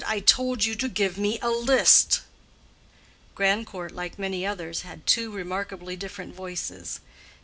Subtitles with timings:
[0.07, 2.21] I told you to give me a list."
[3.35, 7.01] Grandcourt, like many others, had two remarkably different voices.